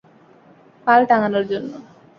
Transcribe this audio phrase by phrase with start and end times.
[0.87, 1.71] পাল টাঙানোর জন্য।